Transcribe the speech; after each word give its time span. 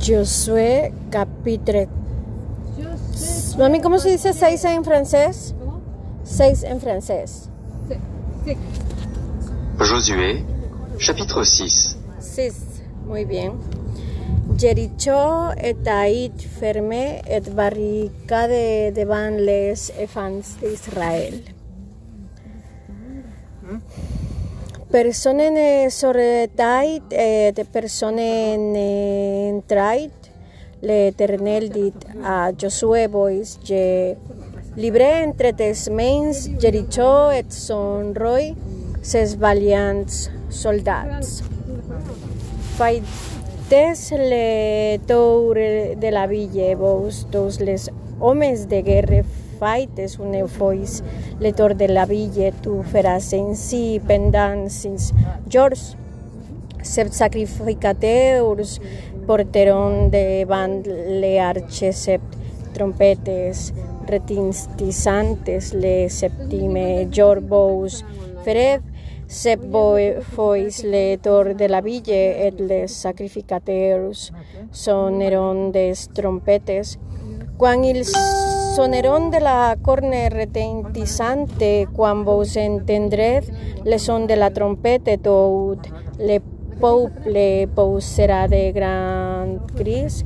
Josué 0.00 0.92
chapitre. 1.10 1.88
Mami, 3.58 3.80
¿cómo 3.80 3.98
se 3.98 4.10
dice 4.10 4.32
seis 4.32 4.64
en 4.64 4.84
francés? 4.84 5.54
Seis 6.24 6.62
en 6.62 6.80
francés. 6.80 7.48
Josué, 9.78 10.44
chapitre 10.98 11.44
6. 11.44 11.96
Six, 12.20 12.54
muy 13.06 13.24
bien. 13.24 13.52
Jericho 14.56 15.50
et 15.56 15.76
fermé 16.38 17.22
et 17.26 17.40
barricade 17.50 18.94
devant 18.94 19.36
les 19.36 19.92
enfants 20.02 20.42
d'Israël. 20.60 21.42
Personen 24.90 25.90
sortait 25.90 27.02
et 27.10 27.52
personen 27.70 28.74
entrait, 29.54 30.10
l'Éternel 30.82 31.68
dit 31.68 31.92
à 32.24 32.50
Josué, 32.56 33.06
bois, 33.06 33.42
je 33.62 34.14
livré 34.78 35.26
entre 35.26 35.54
tes 35.54 35.90
mains 35.90 36.32
Jericho 36.58 37.30
et 37.30 37.44
son 37.50 38.14
roi, 38.18 38.54
ses 39.02 39.36
valiants 39.36 40.32
soldats. 40.48 41.20
Faites 42.78 43.02
le 44.12 44.96
tour 45.06 45.54
de 45.54 46.10
la 46.10 46.26
ville, 46.26 46.76
vos 46.76 47.10
tous 47.30 47.60
les 47.60 47.90
hommes 48.22 48.40
de 48.40 48.80
guerre, 48.80 49.24
faites 49.58 50.18
une 50.18 50.46
fois 50.48 50.74
le 51.40 51.52
tour 51.52 51.74
de 51.74 51.86
la 51.86 52.04
ville, 52.04 52.52
tu 52.62 52.82
feras 52.84 53.34
ainsi 53.34 54.00
pendant 54.06 54.68
six 54.68 55.12
jours. 55.50 55.96
Sept 56.82 57.12
sacrificateurs 57.12 58.80
porteron 59.26 60.08
devant 60.08 60.82
les 61.20 61.38
arches 61.38 61.92
sept 61.92 62.20
trompetes 62.72 63.72
retintisantes 64.08 65.74
le 65.74 66.08
septime 66.08 67.10
jour 67.12 67.40
vos 67.50 68.04
ferev 68.44 68.80
sep 69.28 69.60
fois 70.34 70.56
le 70.84 71.16
tor 71.16 71.54
de 71.54 71.66
la 71.68 71.80
ville 71.82 72.10
et 72.10 72.50
les 72.58 72.88
sacrificateurs 72.88 74.32
soneron 74.72 75.70
des 75.70 76.08
trompetes 76.14 76.98
quan 77.58 77.84
ils 77.84 78.47
soneron 78.78 79.32
de 79.32 79.40
la 79.40 79.76
corne 79.82 80.28
retentisante 80.30 81.88
quan 81.96 82.22
vos 82.24 82.56
entendrez 82.56 83.42
le 83.84 83.98
son 83.98 84.28
de 84.28 84.36
la 84.36 84.50
trompete 84.50 85.18
tout 85.18 85.82
le 86.20 86.38
peuple 86.80 87.66
posera 87.74 88.46
de 88.46 88.70
grand 88.70 89.58
cris 89.74 90.22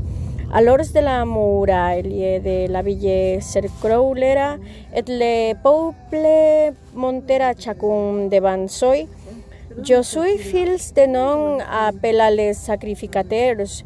alors 0.52 0.84
de 0.94 1.00
la 1.00 1.24
muraille 1.24 2.40
de 2.44 2.68
la 2.68 2.82
ville 2.82 3.40
s'ercroulera 3.40 4.58
et 4.94 5.08
le 5.08 5.54
peuple 5.54 6.74
montera 6.94 7.54
chacun 7.58 8.28
devant 8.28 8.68
soi. 8.68 9.08
Josué 9.82 10.36
fils 10.36 10.92
de 10.92 11.06
non 11.06 11.58
appela 11.86 12.30
les 12.30 12.52
sacrificateurs 12.52 13.82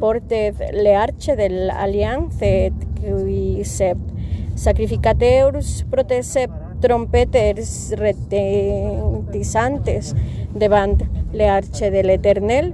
portez 0.00 0.52
le 0.72 0.94
arche 0.94 1.26
de 1.26 1.66
l'alliance 1.66 2.40
et 2.42 2.72
qui 2.94 3.64
sep 3.64 3.98
sacrificateurs 4.54 5.58
protesep 5.90 6.50
trompetes 6.80 7.36
retentissantes 7.98 10.14
devant 10.54 10.96
le 11.34 11.44
arche 11.44 11.80
de 11.80 12.00
l'Éternel 12.06 12.72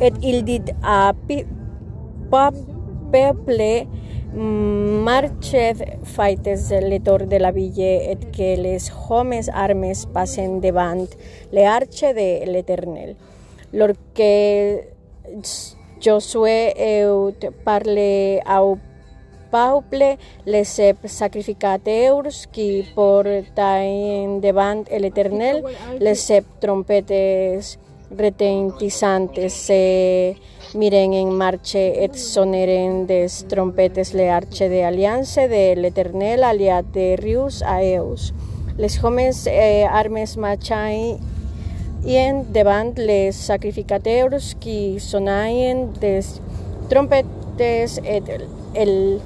et 0.00 0.12
il 0.22 0.44
dit 0.44 0.62
à 0.82 1.12
peuple 3.12 3.86
marchez 4.34 5.74
faites 6.04 6.46
le 6.46 6.98
tour 7.00 7.26
de 7.26 7.36
la 7.36 7.52
ville 7.52 7.80
et 7.80 8.16
que 8.32 8.56
les 8.62 8.90
hommes 9.10 9.34
armes 9.52 9.92
passen 10.14 10.60
devant 10.60 11.06
le 11.52 11.60
arche 11.66 12.00
de 12.00 12.50
l'Éternel. 12.50 13.14
Lorsque 13.74 14.91
Josué 16.00 16.74
eut 16.78 17.52
parlé 17.64 18.40
au 18.48 18.76
peuple, 19.50 20.16
les 20.46 20.64
sacrificateurs 20.64 22.28
qui 22.50 22.84
portaient 22.94 24.40
devant 24.40 24.82
l'Éternel, 24.90 25.62
les 26.00 26.14
sept 26.14 26.44
trompetes 26.60 27.78
retentissantes 28.18 29.48
se 29.48 30.34
miren 30.74 31.14
en 31.14 31.32
marche 31.32 31.74
et 31.76 32.14
soneren 32.14 33.06
des 33.06 33.44
trompetes 33.48 34.14
le 34.14 34.28
arche 34.30 34.68
de 34.68 34.82
aliança 34.82 35.48
de 35.48 35.74
l'Eternel 35.76 36.44
aliat 36.44 36.84
de 36.94 37.16
rius 37.16 37.62
a 37.62 37.82
eus. 37.84 38.32
Les 38.78 38.98
homes 39.04 39.46
eh, 39.46 39.84
armes 39.84 40.36
marchaien 42.02 42.44
devant 42.52 42.92
les 42.96 43.32
sacrificateurs 43.32 44.30
qui 44.60 44.98
sonaien 44.98 45.88
des 46.00 46.24
trompetes 46.88 47.26
et 47.60 48.22
el 48.74 49.20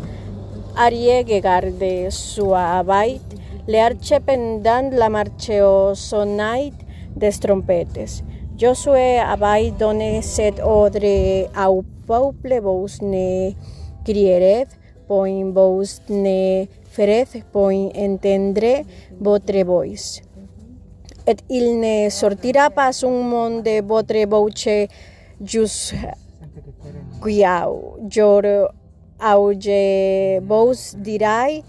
ariegegar 0.77 1.63
de 1.63 2.11
sua 2.11 2.79
abait, 2.79 3.21
le 3.67 3.79
arche 3.79 4.21
pendant 4.25 4.91
la 4.93 5.09
marcheo 5.09 5.95
sonait 5.95 6.73
des 7.17 7.39
trompetes. 7.41 8.23
Josué 8.59 9.19
abai 9.19 9.73
donne 9.79 10.23
set 10.23 10.61
odre 10.61 11.49
au 11.69 11.85
peuple 12.07 12.61
vos 12.61 13.01
ne 13.03 13.53
criered, 14.05 14.69
point 15.07 15.53
vos 15.53 16.01
ne 16.09 16.67
fered, 16.91 17.45
point 17.53 17.91
entendre 17.95 18.85
votre 19.21 19.65
voice. 19.65 20.26
Et 21.29 21.37
il 21.51 21.81
ne 21.81 22.09
sortira 22.09 22.71
pas 22.71 22.93
un 23.03 23.23
món 23.29 23.61
de 23.61 23.83
votre 23.83 24.27
voce 24.29 24.87
jus 25.41 25.93
quiau, 27.21 27.99
jor 28.09 28.45
auge 29.19 30.41
vos 30.47 30.95
dirai, 31.03 31.65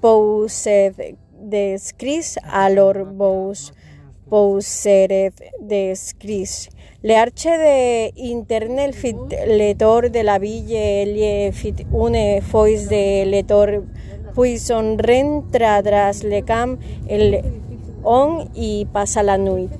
posed 0.00 1.16
des 1.42 1.92
Cris, 1.98 2.36
alor 2.52 3.02
vos 3.18 3.72
posered 4.30 5.32
des 5.58 6.14
Cris. 6.20 6.68
Le 7.02 7.14
arche 7.14 7.50
de 7.50 8.12
internal 8.32 8.92
fit 8.92 9.16
letor 9.46 10.08
de 10.10 10.22
la 10.22 10.38
ville, 10.38 11.12
lie 11.14 11.50
fit 11.50 11.84
une 11.92 12.40
fois 12.42 12.68
de 12.68 13.24
letor, 13.24 13.82
puis 14.36 14.70
on 14.70 14.96
rentra 14.96 15.82
dras 15.82 16.22
le 16.22 16.42
camp 16.42 16.78
el 17.08 17.42
on 18.04 18.48
y 18.54 18.86
pasa 18.86 19.22
la 19.22 19.38
nuit. 19.38 19.70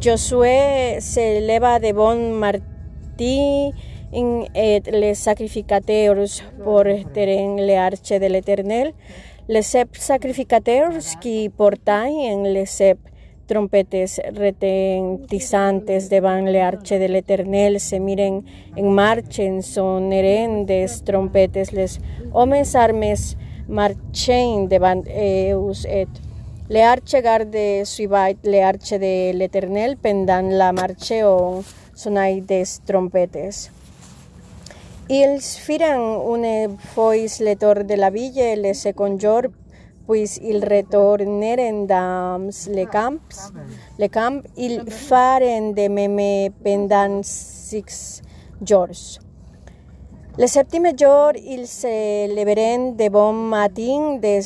Josué 0.00 1.00
se 1.00 1.40
leva 1.40 1.78
de 1.78 1.92
bon 1.92 2.32
martí 2.32 3.72
et 4.12 4.82
les 4.92 5.14
sacrificateurs 5.14 6.42
porteren 6.64 7.56
le 7.56 7.76
arche 7.76 8.18
de 8.18 8.28
l'Eternel, 8.28 8.94
les 9.48 9.62
sep 9.62 9.96
sacrificateurs 9.96 10.94
qui 11.20 11.48
portaien 11.48 12.42
les 12.42 12.66
sep 12.66 12.98
trompetes 13.46 14.20
retentissantes 14.38 16.08
devant 16.10 16.40
le 16.40 16.60
arche 16.60 16.98
de 16.98 17.08
l'Eternel 17.08 17.78
se 17.80 17.98
miren 18.00 18.42
en 18.76 18.90
marchen 18.94 19.62
soneren 19.62 20.64
des 20.64 21.02
trompetes. 21.04 21.72
Les 21.72 21.98
homes 22.32 22.74
armes 22.74 23.36
marchen 23.68 24.68
devant 24.68 25.02
eus 25.06 25.84
et 25.86 26.08
le 26.70 26.80
arche 26.80 27.20
garde 27.22 27.84
suivait 27.84 28.36
le 28.44 28.62
arche 28.62 28.92
de 28.92 29.32
l'Eternel 29.36 29.96
pendant 29.96 30.48
la 30.48 30.72
marche 30.72 31.12
on 31.22 31.62
sonai 31.94 32.40
des 32.40 32.64
trompetes. 32.86 33.70
Ils 35.10 35.40
firen 35.40 36.00
une 36.34 36.78
fois 36.78 37.14
le 37.16 37.54
tor 37.56 37.84
de 37.84 37.94
la 37.94 38.10
ville 38.10 38.62
le 38.62 38.72
second 38.72 39.18
jour 39.18 39.42
puis 40.08 40.38
ils 40.42 40.64
retorneren 40.64 41.86
dans 41.86 42.50
les 42.68 42.86
camps, 42.86 43.18
les 43.98 44.08
camps, 44.08 44.42
ils 44.56 44.82
faren 44.90 45.74
de 45.74 45.88
même 45.88 46.52
pendant 46.62 47.22
six 47.22 48.22
jours. 48.62 49.20
Le 50.36 50.46
septième 50.46 50.98
jour, 50.98 51.32
ils 51.36 51.66
se 51.66 52.26
leveren 52.34 52.96
de 52.96 53.08
bon 53.08 53.32
matin 53.32 54.18
des 54.20 54.40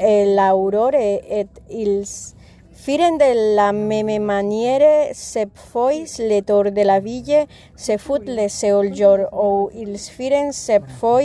l'aurore 0.00 0.94
et 0.94 1.46
ils. 1.70 2.34
Firen 2.82 3.18
de 3.18 3.56
la 3.56 3.72
même 3.72 4.24
manière 4.24 5.14
sep 5.14 5.50
fois 5.54 5.92
le 6.18 6.40
tour 6.40 6.64
de 6.64 6.80
la 6.82 6.98
ville, 6.98 7.44
se 7.76 7.98
fut 7.98 8.24
le 8.26 8.48
seul 8.48 8.94
jour 8.96 9.18
où 9.34 9.68
ils 9.74 9.98
firen 9.98 10.50
sep 10.50 10.88
fois 10.98 11.20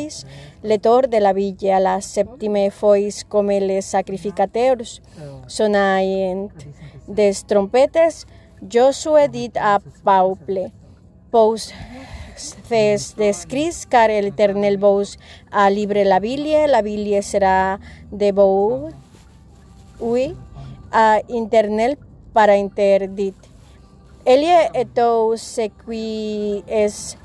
le 0.66 0.78
tour 0.78 1.04
de 1.04 1.18
la 1.18 1.32
ville. 1.32 1.56
A 1.72 1.80
la 1.80 2.02
septime 2.02 2.70
fois 2.72 2.98
comme 3.30 3.52
les 3.52 3.80
sacrificateurs 3.80 5.00
sonaient 5.48 6.50
des 7.08 7.32
trompetes, 7.48 8.26
Josué 8.70 9.30
dit 9.30 9.52
a 9.56 9.80
Pauple, 10.04 10.72
pous 11.32 11.72
fes 12.36 13.16
descris, 13.16 13.86
car 13.86 14.12
el 14.12 14.32
eternel 14.34 14.78
vos 14.78 15.18
a 15.52 15.70
libre 15.70 16.06
la 16.06 16.20
ville, 16.20 16.68
la 16.68 16.82
ville 16.82 17.22
serà 17.24 17.80
de 18.12 18.32
vou, 18.32 18.90
ui, 20.00 20.34
a 20.92 21.22
internel 21.28 21.98
para 22.34 22.58
interdit. 22.58 23.36
Elie 24.26 24.72
etou 24.74 25.36
sequi 25.38 26.64
es 26.68 27.16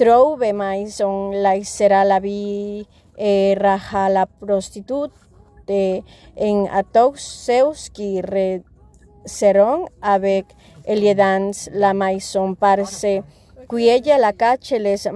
trouve 0.00 0.54
mais 0.56 1.00
on 1.04 1.34
la 1.44 1.52
serà 1.68 2.04
la 2.08 2.18
vi 2.24 2.86
e 3.20 3.54
raja 3.58 4.08
la 4.08 4.24
prostitut 4.24 5.12
de 5.68 6.02
en 6.36 6.64
atous 6.72 7.20
seus 7.20 7.90
qui 7.92 8.22
re 8.22 8.62
seron 9.26 9.84
avec 10.00 10.46
eliedans 10.86 11.68
la 11.72 11.92
maison 11.92 12.54
parce 12.54 13.22
qui 13.70 13.88
ella 13.88 14.18
la 14.18 14.32
cache 14.32 14.80
les 14.80 15.08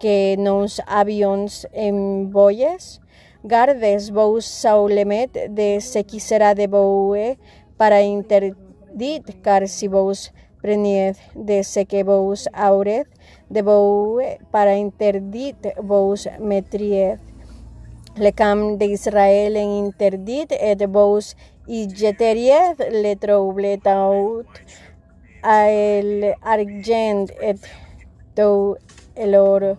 que 0.00 0.36
nos 0.36 0.80
avions 0.86 1.66
en 1.72 2.30
boyes 2.30 3.00
gardes 3.42 4.10
vos 4.10 4.44
saulemet 4.44 5.30
de 5.48 5.80
se 5.80 6.04
quisera 6.04 6.54
de 6.54 6.66
boue 6.66 7.38
para 7.78 8.02
interdit 8.02 9.24
car 9.42 9.66
si 9.66 9.88
vos 9.88 10.32
prenied 10.60 11.16
de 11.34 11.64
se 11.64 11.86
que 11.86 12.02
vos 12.04 12.48
auret 12.52 13.08
de 13.48 13.62
boue 13.62 14.20
para 14.50 14.76
interdit 14.76 15.56
vos 15.82 16.28
metried 16.38 17.18
le 18.16 18.32
camp 18.32 18.76
d'Israël 18.78 19.56
en 19.56 19.86
interdit 19.86 20.52
et 20.52 20.86
vos 20.86 21.34
i 21.66 21.88
jeteried 21.88 22.76
le 22.90 23.16
trouble 23.16 23.78
taut 23.78 24.48
a 24.48 24.89
el 25.42 26.34
argent 26.42 27.30
et 27.40 27.58
tou 28.34 28.76
el 29.16 29.34
oro 29.34 29.76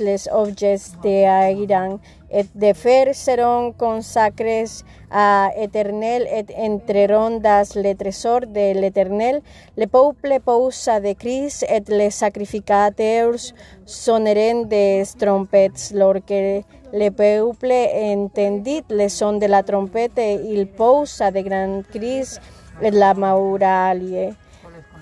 les 0.00 0.28
objets 0.30 0.92
de 1.02 1.24
airan 1.24 2.00
et 2.30 2.46
de 2.54 2.74
fer 2.74 3.14
seron 3.14 3.72
consacres 3.72 4.84
a 5.10 5.50
eternel 5.56 6.26
et 6.26 6.50
entreron 6.58 7.40
das 7.40 7.74
le 7.76 7.94
tresor 7.94 8.46
de 8.46 8.74
l'eternel 8.74 9.42
le 9.76 9.86
peuple 9.86 10.40
pousa 10.40 11.00
de 11.00 11.14
Cris 11.14 11.62
et 11.62 11.88
les 11.88 12.10
sacrificateurs 12.10 13.54
soneren 13.86 14.68
des 14.68 15.14
trompets. 15.18 15.92
Lor 15.92 16.20
que 16.26 16.62
le 16.92 17.10
peuple 17.10 17.72
entendit 17.94 18.84
le 18.90 19.08
son 19.08 19.38
de 19.38 19.46
la 19.46 19.62
trompete 19.62 20.42
il 20.44 20.66
pousa 20.66 21.30
de 21.30 21.42
gran 21.42 21.82
Cris 21.90 22.38
et 22.82 22.90
la 22.90 23.14
mauralie 23.14 24.43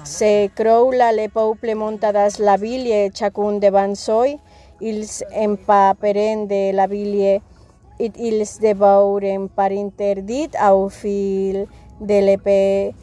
se 0.04 0.48
croula 0.48 1.12
le 1.12 1.28
peuple 1.28 1.74
montadas 1.74 2.38
la 2.40 2.56
ville 2.56 3.10
chacun 3.14 3.58
devant 3.60 3.94
soi 3.94 4.38
ils 4.80 5.22
empaperen 5.32 6.48
de 6.48 6.72
la 6.72 6.86
ville 6.88 7.40
et 8.00 8.12
ils 8.18 8.44
devauren 8.60 9.48
par 9.48 9.70
interdit 9.70 10.50
au 10.72 10.88
fil 10.88 11.66
de 12.00 12.26
l'épée 12.26 12.94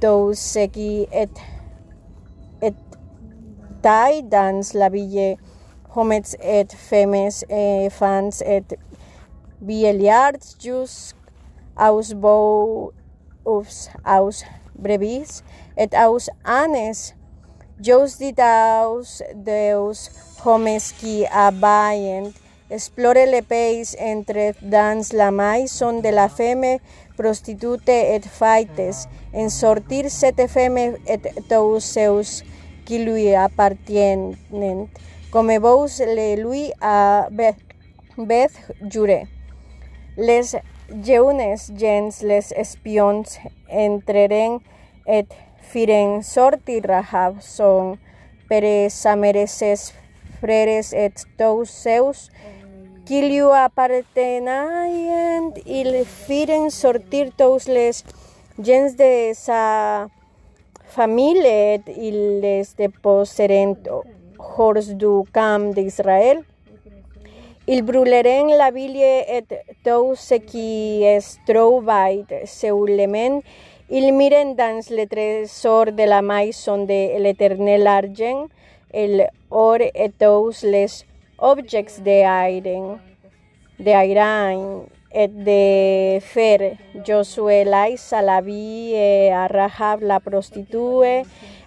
tous 0.00 0.34
ce 0.34 0.66
qui 0.66 1.06
et 1.10 1.28
et 2.60 2.74
tai 3.80 4.22
dans 4.22 4.60
la 4.74 4.90
ville 4.90 5.36
homets 5.96 6.36
et 6.42 6.66
femmes 6.76 7.30
et 7.48 7.88
fans 7.90 8.42
et 8.44 8.64
bieliards 9.62 10.44
jus 10.60 11.14
aus 11.76 12.12
bou 12.12 12.92
aus 13.46 14.44
brevis 14.74 15.42
et 15.76 15.94
aus 15.94 16.30
anes 16.44 17.14
Jos 17.80 18.18
dit 18.18 18.38
aus 18.38 19.20
deus 19.34 20.08
homes 20.44 20.92
qui 21.00 21.26
abaient 21.26 22.32
explore 22.70 23.26
le 23.26 23.42
peis 23.42 23.96
entre 23.98 24.54
dans 24.62 25.12
la 25.12 25.30
maison 25.32 26.00
de 26.00 26.08
la 26.08 26.28
femme 26.28 26.78
prostitute 27.16 27.88
et 27.88 28.22
faites 28.24 29.08
en 29.34 29.48
sortir 29.50 30.08
sete 30.08 30.46
femme 30.48 30.78
et 31.06 31.20
tous 31.48 31.80
seus 31.80 32.44
qui 32.84 32.98
lui 33.04 33.34
appartiennent 33.34 34.36
comme 35.32 35.58
vos 35.58 35.98
le 35.98 36.36
lui 36.36 36.72
a 36.80 37.28
beth 37.30 38.52
jure. 38.88 39.26
Les 40.16 40.54
jeunes 41.02 41.56
gens 41.76 42.22
les 42.22 42.52
espions 42.52 43.38
entreren 43.68 44.60
et 45.06 45.26
firen 45.70 46.22
sortir 46.22 46.82
Rahab 46.88 47.40
son 47.40 47.98
pere 48.48 48.88
samereses 48.90 49.92
freres 50.40 50.92
et 50.92 51.12
tous 51.38 51.64
seus 51.64 52.30
qui 53.06 53.22
lui 53.22 53.40
appartenaient 53.40 54.86
il 55.66 56.04
firen 56.04 56.70
sortir 56.70 57.32
tous 57.36 57.66
les 57.66 57.92
gens 58.58 58.94
de 58.96 59.32
sa 59.34 60.06
famille 60.86 61.44
et 61.44 61.80
ils 61.96 62.40
les 62.40 62.66
deposeren 62.78 63.74
hors 64.38 64.74
du 65.02 65.24
camp 65.32 65.74
d'Israël 65.74 66.44
il 67.66 67.82
brûleren 67.82 68.48
la 68.56 68.70
ville 68.70 68.96
et 68.96 69.44
tout 69.82 70.14
ce 70.16 70.34
qui 70.34 71.02
es 71.02 71.38
trouvait 71.46 72.24
seulement 72.44 73.42
il 73.90 74.12
miren 74.12 74.54
dans 74.56 74.80
le 74.90 75.06
trésor 75.06 75.92
de 75.92 76.04
la 76.04 76.22
maison 76.22 76.86
de 76.86 77.18
l'éternel 77.18 77.86
argent, 77.86 78.48
el 78.92 79.28
or 79.50 79.78
et 79.94 80.10
tous 80.18 80.62
les 80.62 81.04
objets 81.38 82.00
de 82.02 82.10
airen, 82.10 82.98
de 83.78 83.90
airan 83.90 84.86
et 85.12 85.28
de 85.28 86.18
fer. 86.20 86.78
Josué 87.04 87.64
lais 87.64 88.12
a 88.12 88.22
la 88.22 88.40
vie 88.40 88.94
et 88.94 89.30
Rahab 89.50 90.00
la 90.00 90.18
prostitue, 90.18 91.22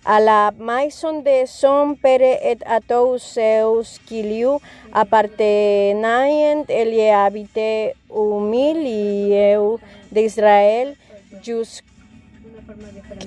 a 0.08 0.22
la 0.22 0.54
maison 0.58 1.22
de 1.22 1.46
son 1.46 1.96
pere 2.02 2.40
et 2.42 2.60
a 2.66 2.80
tous 2.80 3.20
seus 3.20 4.00
qui 4.08 4.24
liu 4.24 4.58
appartenaient, 4.94 6.64
el 6.70 6.94
y 6.94 7.10
habite 7.10 7.94
humilieu 8.10 9.78
d'Israël, 10.10 10.96
jusqu'à 11.44 11.88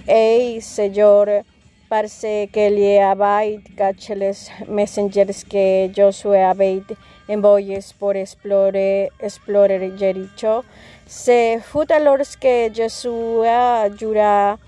Ei, 0.07 0.61
Señor, 0.61 1.27
parce 1.89 2.27
que 2.53 2.71
li 2.71 2.99
abait 2.99 3.61
cacheles 3.77 4.51
messengers 4.69 5.45
que 5.49 5.89
Josué 5.95 6.43
abait 6.43 6.83
envoyes 7.29 7.93
por 7.99 8.17
explore, 8.17 9.09
explorer 9.21 9.93
Jericho. 9.99 10.65
Se 11.07 11.59
fut 11.61 11.91
alors 11.93 12.25
que 12.41 12.73
Josué 12.73 13.91
jura 13.99 14.59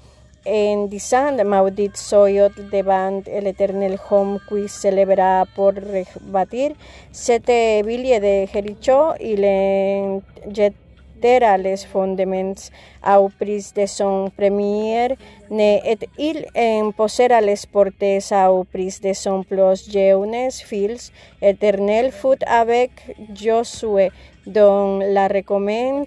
en 0.44 0.88
disant 0.88 1.38
maudit 1.44 1.96
soyot 1.96 2.52
devant 2.72 3.22
el 3.26 3.46
eternel 3.46 3.98
hom 4.08 4.38
qui 4.48 4.68
celebra 4.68 5.46
por 5.56 5.74
rebatir 5.74 6.74
sete 7.12 7.82
ville 7.86 8.20
de 8.20 8.48
Jericho 8.52 9.14
y 9.20 9.36
le 9.36 10.22
jet 10.52 10.74
terra 11.22 11.56
les 11.56 11.86
fondements 11.86 12.70
au 13.06 13.28
pris 13.28 13.72
de 13.76 13.86
son 13.86 14.30
premier 14.36 15.16
ne 15.50 15.78
et 15.92 16.08
il. 16.18 16.38
En 16.54 16.92
posera 16.92 17.40
les 17.40 17.64
portes 17.72 18.32
au 18.50 18.64
pris 18.64 18.98
de 19.02 19.12
son 19.14 19.44
plos 19.44 19.88
jeunes 19.88 20.50
fils. 20.50 21.12
Eternel 21.40 22.10
fut 22.10 22.42
avec 22.46 22.90
Josué. 23.32 24.10
Dont 24.44 24.98
la 24.98 25.28
recommend. 25.28 26.04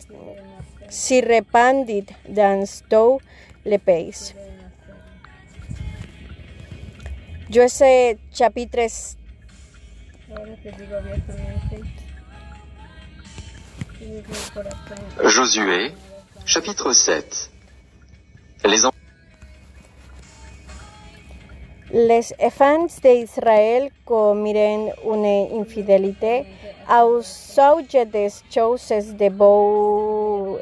Si 0.90 1.22
repandit 1.22 2.06
dans 2.28 2.66
tout 2.90 3.20
le 3.66 3.78
pays. 3.78 4.34
Yo 7.50 7.62
ese 7.64 8.18
chapitre 8.32 8.88
Josué, 15.24 15.94
chapitre 16.46 16.94
7. 16.94 17.50
Les, 18.66 18.86
en- 18.86 18.92
Les 21.92 22.34
enfants 22.40 22.88
d'Israël 23.02 23.90
commiren 24.06 24.92
une 25.06 25.62
infidélité 25.62 26.46
aux 26.90 27.22
sujets 27.22 28.06
des 28.06 28.30
choses 28.54 29.14
de 29.16 29.30
beau 29.30 30.60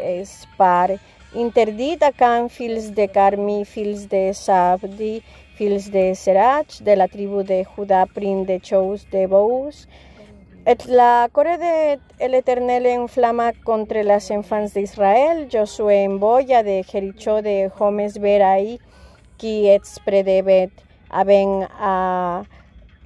par 0.58 0.90
interdit 1.36 1.98
à 2.02 2.12
Can, 2.12 2.50
fils 2.50 2.92
de 2.92 3.06
Carmi, 3.06 3.66
fils 3.66 4.08
de 4.08 4.32
Sabdi, 4.34 5.22
fils 5.56 5.90
de 5.92 6.14
Serach, 6.14 6.82
de 6.82 6.92
la 6.96 7.08
tribu 7.08 7.44
de 7.44 7.64
Judá, 7.64 8.06
prin 8.06 8.44
de 8.44 8.60
choses 8.64 9.08
de 9.12 9.26
beaux, 9.28 9.88
Et 10.66 10.86
la 10.88 11.28
core 11.30 11.58
de 11.58 12.00
el 12.20 12.34
Eternel 12.36 12.86
enflama 12.86 13.52
contra 13.66 14.02
las 14.02 14.32
infants 14.32 14.74
d'Israel, 14.74 15.50
Josué 15.52 16.06
en 16.06 16.22
boya 16.22 16.64
de 16.64 16.82
Jericho 16.84 17.42
de 17.42 17.70
Homes 17.78 18.18
Berai, 18.18 18.80
qui 19.38 19.68
ets 19.68 20.00
predebet, 20.06 20.72
aben 21.10 21.68
a 21.82 22.46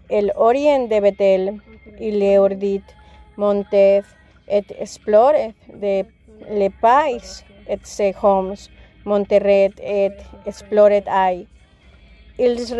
el 0.07 0.31
orient 0.35 0.87
de 0.87 0.99
Betel, 1.01 1.61
y 1.97 2.11
le 2.11 2.37
ordit 2.37 2.83
montef 3.37 4.05
et 4.47 4.65
explore 4.79 5.55
de 5.67 6.05
le 6.51 6.69
pais 7.67 7.73
et 7.73 7.85
se 7.85 8.13
homes, 8.25 8.55
monterret 9.05 9.73
et 9.81 10.11
exploret 10.45 11.03
ai. 11.07 11.47
Ils 12.39 12.73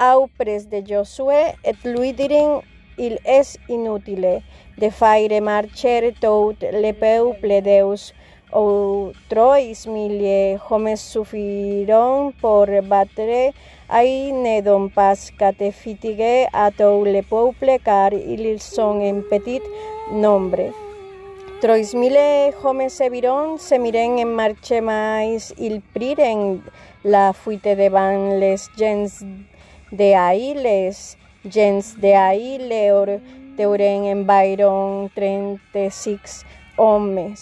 aupres 0.00 0.68
de 0.70 0.86
Josué 0.86 1.54
et 1.64 1.74
lui 1.84 2.14
il 2.98 3.18
es 3.24 3.58
inutile 3.68 4.42
de 4.78 4.90
faire 4.90 5.42
marcher 5.42 6.14
tot 6.20 6.56
le 6.62 6.92
peuple 6.92 7.60
deus 7.62 8.12
o 8.52 9.12
trois 9.28 9.76
mille 9.86 10.58
homes 10.70 10.96
suffiron 10.96 12.32
por 12.40 12.68
batre 12.88 13.52
ai 13.90 14.32
ne 14.32 14.62
don 14.62 14.88
pas 14.88 15.30
cate 15.38 15.70
fitigue 15.72 16.48
a 16.52 16.70
tout 16.70 17.04
le 17.04 17.22
peuple 17.22 17.78
car 17.84 18.12
ils 18.12 18.60
sont 18.60 19.00
en 19.02 19.20
petit 19.30 19.60
nombre. 20.10 20.85
Trois 21.58 21.94
mille 21.94 22.52
homes 22.62 22.90
se 22.90 23.08
viron, 23.08 23.56
se 23.58 23.78
miren 23.78 24.18
en 24.20 24.34
marche 24.36 24.78
mais 24.82 25.54
il 25.56 25.80
priren 25.80 26.62
la 27.02 27.32
fuite 27.32 27.64
devant 27.64 28.38
les 28.38 28.68
gens 28.76 29.24
de 29.90 30.12
ahí, 30.14 30.52
les 30.52 31.16
gens 31.44 31.96
de 31.96 32.12
ahí, 32.12 32.58
leor 32.58 33.20
teuren 33.56 34.04
en 34.04 34.26
Byron 34.26 35.08
36 35.14 36.44
homes. 36.76 37.34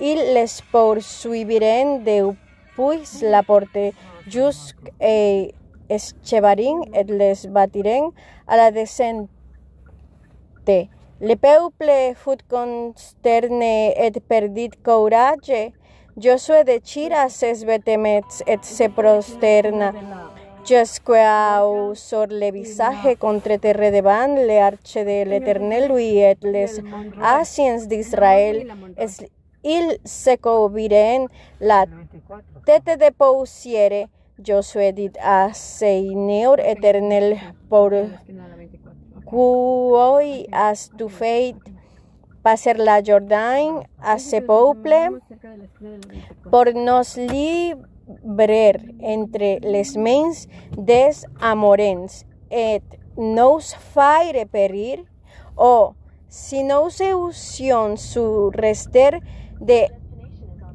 Il 0.00 0.18
les 0.34 0.60
poursuiviren 0.72 2.02
de 2.02 2.34
puis 2.74 3.22
la 3.22 3.44
porte 3.44 3.92
jusc 4.26 4.76
e 5.00 5.52
eschevarin 5.88 6.82
et 6.92 7.04
les 7.04 7.46
batiren 7.46 8.10
a 8.48 8.56
la 8.56 8.72
descente. 8.72 9.30
Le 11.24 11.36
peuple 11.36 12.16
fut 12.16 12.42
consterne 12.48 13.62
et 13.62 14.10
perdit 14.28 14.70
courage. 14.82 15.70
Josué 16.16 16.64
de 16.64 16.80
Chiras 16.82 17.44
es 17.44 17.64
betemets 17.64 18.42
et 18.44 18.58
se 18.64 18.88
prosterna. 18.88 19.92
Jesqueau 20.64 21.94
sur 21.94 22.26
le 22.26 22.50
visage 22.50 23.16
contre 23.20 23.56
terre 23.60 23.92
devant 23.92 24.34
le 24.34 24.58
arche 24.58 24.94
de 24.96 25.24
l'Éternel 25.30 25.92
lui 25.92 26.18
et 26.18 26.36
les 26.42 26.80
anciens 27.22 27.86
d'Israël. 27.86 28.66
Il 29.62 29.98
se 30.04 30.36
couviren 30.38 31.28
la 31.60 31.84
tête 32.66 32.98
de 32.98 33.10
poussière. 33.12 34.08
Josué 34.44 34.90
dit 34.92 35.12
a 35.22 35.50
Seigneur 35.52 36.58
Éternel 36.58 37.38
pour 37.68 37.90
qui 39.32 40.46
has 40.52 40.90
tu 40.98 41.08
fait 41.08 41.56
passer 42.42 42.74
la 42.74 43.02
Jordan 43.02 43.82
a 44.02 44.18
ce 44.18 44.40
peuple 44.40 45.20
por 46.50 46.66
nos 46.74 47.16
librer 47.16 48.76
entre 49.02 49.58
les 49.62 49.96
mains 49.96 50.46
des 50.76 51.24
amorens 51.40 52.26
et 52.50 52.82
nos 53.16 53.60
faire 53.94 54.46
perir 54.52 55.04
o 55.56 55.94
si 56.28 56.62
nos 56.62 57.00
eusion 57.00 57.96
su 57.96 58.50
rester 58.50 59.20
de 59.60 60.01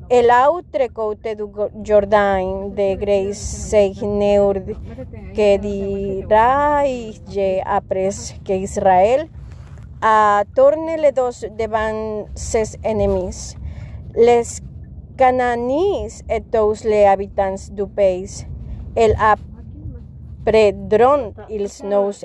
el 0.09 0.29
autre 0.49 0.87
côté 0.93 1.35
du 1.35 1.43
Jordan 1.83 2.73
de 2.73 2.95
Grace 2.95 3.37
Seigneur 3.69 4.53
que 5.35 5.57
dirá 5.57 6.83
après 7.65 8.09
que 8.45 8.53
Israel 8.53 9.29
a 10.01 10.43
torne 10.55 10.95
les 10.97 11.11
dos 11.11 11.45
devant 11.57 12.29
ses 12.35 12.77
ennemis. 12.83 13.57
Les 14.15 14.61
cananis 15.17 16.23
et 16.29 16.41
tous 16.41 16.83
les 16.85 17.05
habitants 17.05 17.69
du 17.71 17.85
pays. 17.87 18.45
El 18.95 19.15
apredron 20.45 21.33
ils 21.49 21.83
nous 21.83 22.23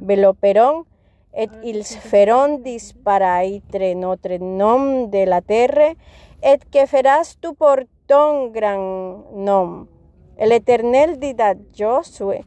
enveloperon 0.00 0.84
et 1.34 1.48
ils 1.64 1.84
feron 1.84 2.58
disparaitre 2.62 3.94
notre 3.96 4.38
nom 4.38 5.08
de 5.08 5.24
la 5.24 5.40
terre 5.40 5.96
et 6.42 6.64
que 6.70 6.86
feras 6.86 7.36
tu 7.40 7.54
por 7.54 7.86
ton 8.06 8.50
gran 8.52 9.24
nom. 9.32 9.86
El 10.36 10.52
Eternel 10.52 11.18
dit 11.20 11.40
a 11.40 11.54
Josué, 11.72 12.42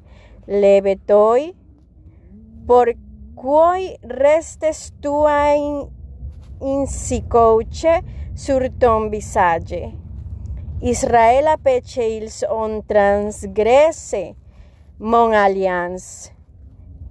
levetoi, 0.48 1.54
por 2.68 2.92
cui 3.36 3.96
restes 4.04 4.92
tu 5.02 5.14
in, 5.28 5.88
insicouche 6.60 8.02
sur 8.36 8.68
ton 8.80 9.10
visage. 9.10 9.94
Israel 10.82 11.48
a 11.48 11.58
peche 11.58 12.04
ils 12.04 12.44
on 12.50 12.82
transgresse 12.82 14.36
mon 15.00 15.32
alliance, 15.32 16.32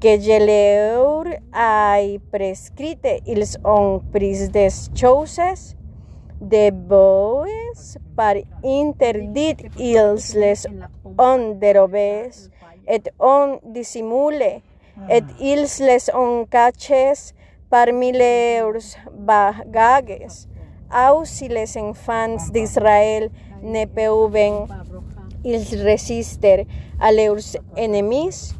que 0.01 0.21
je 0.21 0.39
leur 0.39 1.25
ai 1.55 2.21
prescrite 2.31 3.23
ils 3.27 3.57
on 3.65 4.01
pris 4.13 4.49
des 4.51 4.91
choses, 4.95 5.77
de 6.45 6.71
boes 6.71 7.97
par 8.17 8.37
interdit 8.65 9.57
ils 9.79 10.35
les 10.35 10.67
on 11.19 11.55
derobes 11.59 11.95
et 12.87 13.03
on 13.19 13.59
dissimule 13.65 14.61
et 15.11 15.23
ils 15.41 15.67
les 15.81 16.11
on 16.15 16.45
caches 16.47 17.33
parmi 17.71 18.13
leurs 18.13 18.97
bagages. 19.13 20.47
Au 20.93 21.25
si 21.25 21.49
les 21.49 21.77
enfants 21.77 22.37
d'Israël 22.53 23.31
ne 23.63 23.85
peuvent 23.87 24.69
ils 25.45 25.83
résister 25.83 26.67
à 27.01 27.11
leurs 27.13 27.57
ennemis 27.77 28.55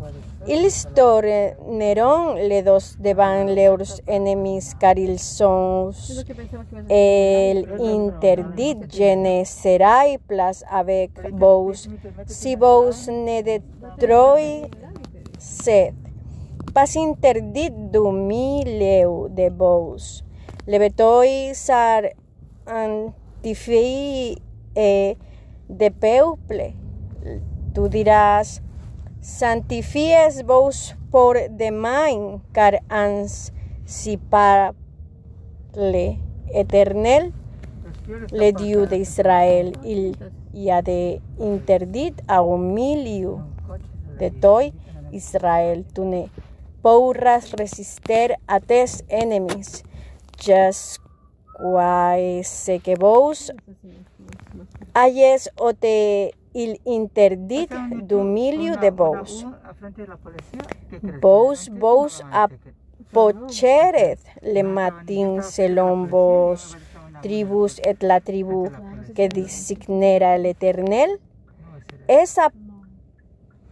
ils 0.47 0.87
torneront 0.95 2.35
les 2.35 2.63
dos 2.63 2.97
devant 2.99 3.45
leurs 3.45 4.01
ennemis 4.07 4.75
car 4.79 4.97
ils 4.99 5.19
sont 5.19 5.93
el 6.89 7.67
interdit 7.81 8.77
je 8.93 9.15
ne 9.17 9.45
serai 9.45 10.19
place 10.29 10.65
avec 10.71 11.11
vos 11.33 11.89
si 12.27 12.57
vos 12.57 13.09
ne 13.09 13.43
détruisez 13.43 14.71
pas 16.75 16.97
interdit 16.97 17.71
du 17.71 18.13
milieu 18.13 19.29
de 19.31 19.49
vos 19.51 20.23
levetoi 20.67 21.55
sar 21.55 22.03
antifi 22.67 24.37
e 24.77 25.17
de 25.69 25.91
peuple 25.91 26.75
tu 27.75 27.89
dirás 27.89 28.64
Santifies 29.25 30.45
vos 30.45 30.95
por 31.11 31.39
demain, 31.49 32.43
car 32.53 32.83
ans 32.91 33.55
si 33.87 34.19
parle 34.19 34.75
eternel, 36.53 37.33
le 38.31 38.53
diu 38.53 38.85
de 38.85 38.99
Israel, 38.99 39.79
il 39.83 40.15
y 40.53 40.69
a 40.69 40.83
de 40.83 41.23
interdit 41.41 42.13
a 42.29 42.43
un 42.43 42.75
milieu 42.75 43.39
de 44.19 44.29
toi 44.29 44.71
Israel, 45.11 45.87
tu 45.95 46.05
ne 46.05 46.29
pourras 46.83 47.51
resister 47.53 48.37
a 48.47 48.61
tes 48.61 49.07
enemies, 49.09 49.85
just 50.37 51.01
se 52.43 52.79
que 52.81 52.97
vos 52.97 53.55
hayes 54.93 55.51
o 55.57 55.73
te 55.73 56.35
il 56.55 56.79
interdit 56.87 57.69
du 58.03 58.23
milieu 58.23 58.77
de 58.77 58.91
vos. 58.91 59.45
Vos, 61.21 61.69
vos 61.69 62.23
apocheret 62.33 64.19
le 64.43 64.63
matin 64.63 65.43
selon 65.43 66.07
vos 66.07 66.77
tribus 67.23 67.81
et 67.85 68.03
la 68.03 68.21
tribu 68.21 68.71
que 69.15 69.29
designera 69.29 70.37
el 70.37 70.47
Eternel. 70.47 71.21
Esa 72.07 72.53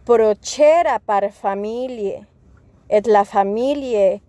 prochera 0.05 0.99
par 0.99 1.31
familia 1.31 2.27
et 2.89 3.07
la 3.07 3.23
familia 3.25 4.21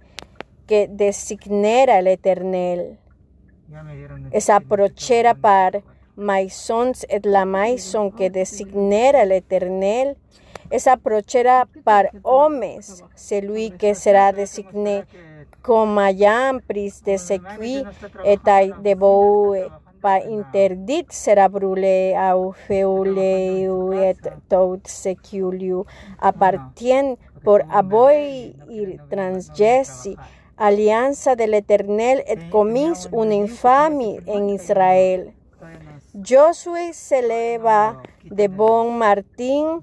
que 0.67 0.89
designera 0.89 1.99
el 1.99 2.07
Eternel. 2.07 2.99
Esa 4.31 4.61
prochera 4.61 5.35
par 5.35 5.83
maisons 6.17 7.05
et 7.09 7.25
la 7.27 7.45
maison 7.45 8.11
que 8.11 8.31
designera 8.31 9.23
el 9.23 9.33
Eternel, 9.33 10.17
es 10.71 10.87
aprochera 10.87 11.69
par 11.85 12.11
homes, 12.23 13.05
celui 13.15 13.71
que 13.71 13.95
será 13.95 14.33
designé 14.33 15.05
comayam 15.65 16.61
pris 16.61 17.01
de 17.05 17.17
sequi 17.19 17.85
etai 18.25 18.73
debou 18.85 19.57
pa 20.05 20.21
interdit 20.21 21.09
sera 21.09 21.49
brule 21.49 22.13
au 22.21 22.53
feuleu 22.67 23.93
et 23.97 24.21
tot 24.53 24.85
seculiu 24.85 25.87
appartien 26.21 27.17
por 27.45 27.65
aboy 27.81 28.53
ir 28.69 29.01
transgesi 29.09 30.13
alianza 30.57 31.35
del 31.35 31.55
Eternel 31.55 32.21
et 32.29 32.51
comis 32.51 33.09
un 33.13 33.33
infami 33.33 34.21
en 34.27 34.49
Israel. 34.49 35.33
Josué 36.15 36.93
se 36.93 37.21
leva 37.23 37.97
de 38.25 38.47
bon 38.49 38.93
Martín 38.93 39.81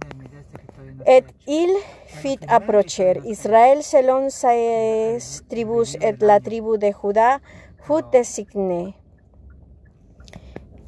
et 1.06 1.24
il 1.48 1.72
fit 2.06 2.40
approcher 2.48 3.20
Israel 3.26 3.84
selon 3.84 4.30
ses 4.30 5.18
tribus 5.50 5.96
et 6.02 6.16
la 6.22 6.40
tribu 6.40 6.78
de 6.78 6.92
Judá 6.92 7.40
fut 7.84 8.04
designé. 8.12 8.96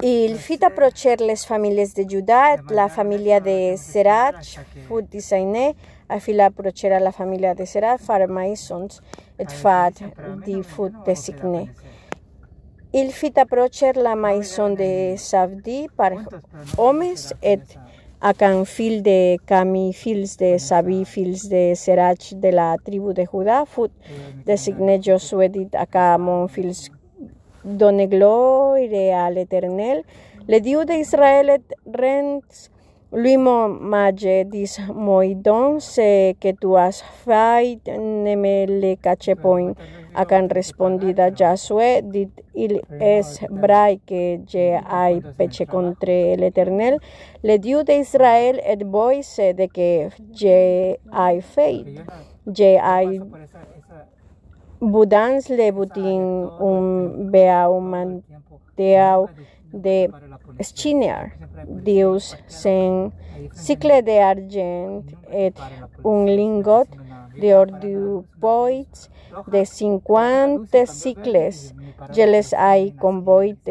Il 0.02 0.36
fit 0.36 0.62
approcher 0.64 1.16
les 1.16 1.36
familles 1.36 1.88
de 1.96 2.08
Judá 2.08 2.54
et 2.54 2.74
la 2.74 2.88
familia 2.88 3.40
de 3.40 3.76
Serach 3.76 4.58
fut 4.86 5.02
designé 5.10 5.74
a 6.08 6.20
fil 6.20 6.40
approcher 6.40 6.92
a 6.92 7.00
la 7.00 7.12
familia 7.12 7.54
de 7.54 7.64
Serach 7.64 8.00
far 8.00 8.28
maisons 8.28 9.00
et 9.38 9.50
fat 9.50 9.94
di 10.44 10.62
fut 10.62 10.92
designé. 11.06 11.70
Il 12.96 13.10
fit 13.10 13.32
approcher 13.40 13.92
la 13.94 14.14
maison 14.14 14.70
de 14.70 15.16
Savdi 15.16 15.88
par 15.96 16.12
homes 16.78 17.02
et 17.42 17.58
acan 18.20 18.64
fil 18.64 19.02
de 19.02 19.36
Cami, 19.44 19.92
fils 19.92 20.36
de 20.36 20.58
Sabi, 20.58 21.04
fils 21.04 21.48
de 21.48 21.74
Serach 21.74 22.34
de 22.34 22.50
la 22.50 22.76
tribu 22.84 23.12
de 23.12 23.24
Judá, 23.24 23.64
fut 23.66 23.90
designé 24.46 25.02
Josué 25.02 25.48
dit 25.48 25.66
acá 25.72 26.16
mon 26.18 26.46
fils 26.46 26.88
donne 27.64 28.06
gloire 28.06 28.76
à 28.76 29.28
l'Éternel, 29.28 30.04
le 30.46 30.60
Dieu 30.60 30.84
d'Israël 30.84 31.50
et 31.50 31.62
rents 33.14 33.22
lui 33.22 33.36
mon 33.36 33.68
mage 33.80 34.26
dis 34.50 34.66
se 34.66 36.32
que 36.40 36.52
tu 36.52 36.76
has 36.76 37.02
fait 37.24 37.80
ne 37.86 38.36
me 38.36 38.66
le 38.66 38.96
cache 38.96 39.34
point 39.40 39.74
acan 40.14 40.48
respondida 40.50 41.30
Josué 41.30 42.02
dit 42.02 42.28
il 42.54 42.80
es 43.00 43.40
brai 43.50 44.00
que 44.06 44.38
je 44.46 44.78
ai 44.78 45.20
peche 45.36 45.64
contre 45.66 46.36
l'Éternel 46.36 46.98
le 47.42 47.58
Dieu 47.58 47.82
d'Israël 47.84 48.60
et 48.66 48.84
boise 48.84 49.36
de 49.38 49.66
que 49.66 50.08
je 50.34 50.96
ai 50.96 51.40
fait 51.40 51.84
je 52.46 52.62
ai 52.62 53.20
budans 54.80 55.48
le 55.50 55.70
butin 55.72 56.50
un 56.60 56.82
beaumanteau 57.30 59.28
de 59.74 60.08
Schiniar, 60.60 61.32
Dios 61.66 62.36
sen 62.46 63.12
cicle 63.52 64.02
de 64.02 64.18
argent 64.22 65.02
et 65.32 65.54
un 66.04 66.26
lingot 66.26 66.88
de 67.40 67.52
ordupoits 67.52 69.10
de 69.50 69.64
cinquante 69.64 70.86
cicles, 70.86 71.72
je 72.12 72.22
les 72.22 72.54
ai 72.54 72.92
convoites 73.00 73.68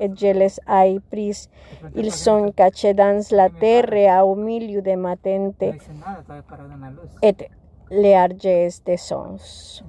et 0.00 0.10
je 0.14 0.32
les 0.32 0.60
ai 0.68 1.00
pris. 1.10 1.48
Ils 1.96 2.12
sont 2.12 2.52
cachés 2.52 2.94
dans 2.94 3.20
la 3.32 3.48
terre 3.48 4.26
au 4.26 4.34
milieu 4.34 4.82
de 4.82 4.94
matente 4.94 5.62
et 7.22 7.34
le 7.90 8.14
arges 8.14 8.82
de 8.86 8.96
sons. 8.96 9.82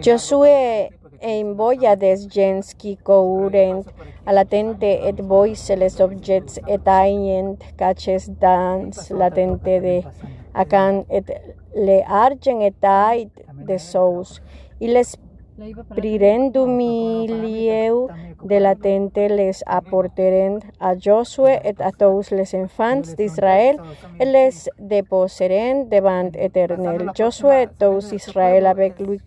Josué 0.00 0.90
en 1.22 1.54
boya 1.54 1.96
des 1.96 2.28
gens 2.28 2.60
qui 2.76 2.96
courent 2.96 3.50
a 4.26 4.32
la 4.32 4.44
tente 4.44 4.82
et 4.82 5.12
boise 5.12 5.70
les 5.76 6.00
objets 6.00 6.42
et 6.68 6.78
aient 6.86 7.56
caches 7.76 8.28
dans 8.40 8.90
la 9.10 9.30
tente 9.30 9.62
de 9.64 10.02
acan 10.54 11.04
et 11.10 11.22
le 11.74 12.00
argent 12.06 12.60
et 12.60 12.72
ait 12.82 13.30
de 13.66 13.76
sous. 13.78 14.40
Il 14.80 14.94
les 14.94 15.14
prirent 15.96 16.66
milieu 16.66 18.08
de 18.42 18.58
la 18.58 18.74
tente 18.74 19.28
les 19.28 19.62
apporteren 19.66 20.60
a 20.80 20.94
Josué 20.94 21.60
et 21.64 21.80
a 21.80 21.90
tous 21.92 22.30
les 22.30 22.54
enfants 22.54 23.14
d'Israël 23.16 23.76
et 24.18 24.24
les 24.24 24.68
déposeren 24.78 25.88
devant 25.88 26.30
éternel. 26.34 27.10
Josué 27.14 27.62
et 27.62 27.68
tous 27.78 28.12
Israël 28.12 28.66
avec 28.66 28.98
lui. 29.00 29.20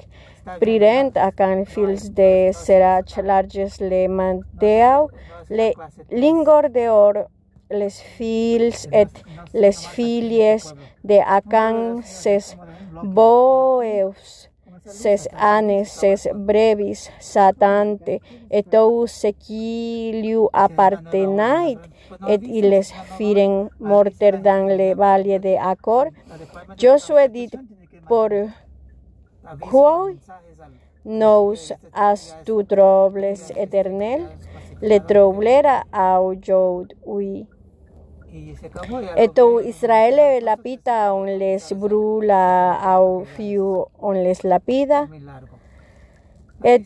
prirent 0.60 1.12
a 1.16 1.32
can 1.32 1.66
fils 1.66 2.12
de 2.14 2.52
Serach 2.54 3.18
larges 3.24 3.80
le 3.80 4.08
manteau, 4.08 5.10
le 5.50 5.72
lingor 6.12 6.70
de 6.70 6.88
or, 6.88 7.28
les 7.72 7.90
fils 7.90 8.88
et 8.92 9.08
les 9.54 9.72
filles 9.72 10.58
de 11.04 11.20
Acan 11.38 12.02
ses 12.04 12.56
boeus 13.04 14.50
ses 14.86 15.28
anes, 15.38 15.84
ses 15.86 16.30
brevis, 16.34 17.10
satante, 17.20 18.10
et 18.52 18.64
tous 18.64 19.08
ce 19.08 19.28
qui 19.28 20.12
lui 20.24 20.38
appartenait, 20.54 21.78
et 22.28 22.40
ils 22.42 22.70
les 22.70 22.84
firent 23.18 23.70
morter 23.80 24.32
dans 24.34 24.68
le 24.68 24.96
vallée 24.96 25.40
de 25.40 25.56
Acor. 25.58 26.06
Josué 26.78 27.28
dit, 27.30 27.50
pour 28.08 28.30
quoi 29.60 30.10
nous 31.06 31.56
as 31.94 32.36
tu 32.46 32.66
troubles 32.66 33.34
éternel, 33.56 34.22
le 34.82 35.00
troublera 35.00 36.22
aujourd'hui. 36.22 37.48
Eto 39.16 39.62
Israel 39.62 40.44
lapita 40.44 41.14
on 41.14 41.26
les 41.26 41.74
brula 41.74 42.80
au 42.98 43.26
fiu 43.26 43.86
on 44.00 44.14
les 44.24 44.44
lapida. 44.44 45.08
Et 46.64 46.86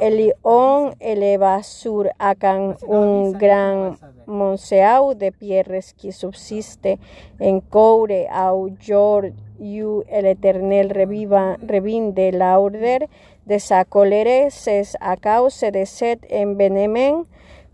Elión 0.00 0.94
eleva 1.00 1.62
sur 1.62 2.10
acan 2.18 2.76
un 2.88 3.32
gran 3.32 3.96
monseau 4.26 5.14
de 5.14 5.30
pierres 5.30 5.94
que 6.00 6.12
subsiste 6.12 6.98
en 7.40 7.60
coure 7.60 8.28
au 8.30 8.70
jor 8.80 9.30
yu 9.58 10.02
el 10.08 10.26
eternel 10.26 10.90
reviva 10.90 11.56
revinde 11.66 12.32
la 12.32 12.58
order 12.58 13.08
de 13.46 13.58
sa 13.58 13.84
colere 13.84 14.50
ses 14.50 14.96
a 15.00 15.16
causa 15.16 15.70
de 15.70 15.86
set 15.86 16.26
en 16.30 16.56
benemen 16.56 17.24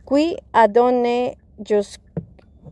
qui 0.05 0.37
adone 0.53 1.37
just 1.59 2.01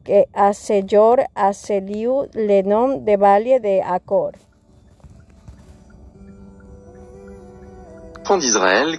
que 0.06 0.28
a 0.32 0.52
Señor 0.54 1.24
a 1.34 1.52
Seliu 1.52 2.28
le 2.32 2.62
nom 2.62 2.98
de 3.04 3.16
valle 3.16 3.58
de 3.60 3.82
Acor. 3.82 4.32
D'Israël, 8.38 8.98